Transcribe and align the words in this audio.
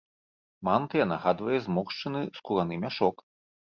Мантыя 0.69 1.05
нагадвае 1.13 1.59
зморшчыны 1.69 2.27
скураны 2.41 2.85
мяшок. 2.85 3.29